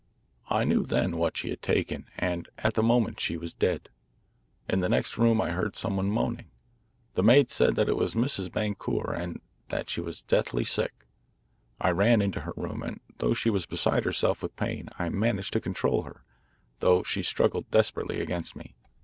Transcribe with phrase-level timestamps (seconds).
[0.49, 3.87] I knew then what she had taken, and at the moment she was dead.
[4.67, 6.49] In the next room I heard some one moaning.
[7.13, 8.49] The maid said that it was Mrs.
[8.51, 11.05] Boncour, and that she was deathly sick.
[11.79, 15.53] I ran into her room, and though she was beside herself with pain I managed
[15.53, 16.23] to control her,
[16.79, 18.73] though she struggled desperately against me.